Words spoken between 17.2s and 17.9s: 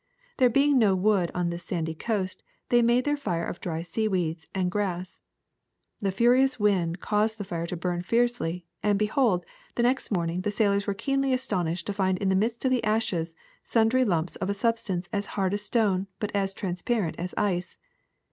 ice.